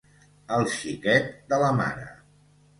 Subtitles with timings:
[0.55, 2.11] El xiquet de la mare